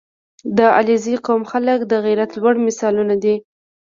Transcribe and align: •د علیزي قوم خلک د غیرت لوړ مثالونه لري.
•د 0.57 0.59
علیزي 0.77 1.15
قوم 1.25 1.41
خلک 1.51 1.79
د 1.85 1.93
غیرت 2.05 2.31
لوړ 2.39 2.55
مثالونه 2.67 3.15
لري. 3.21 3.35